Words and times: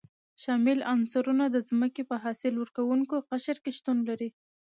شامل 0.43 0.79
عنصرونه 0.91 1.45
د 1.51 1.57
ځمکې 1.69 2.03
په 2.09 2.15
حاصل 2.23 2.53
ورکوونکي 2.57 3.17
قشر 3.29 3.57
کې 3.63 3.71
شتون 3.77 3.97
لري. 4.09 4.29